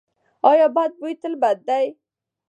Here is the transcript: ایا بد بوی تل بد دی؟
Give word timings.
ایا 0.49 0.67
بد 0.75 0.91
بوی 0.99 1.13
تل 1.21 1.33
بد 1.41 1.57
دی؟ 1.67 1.85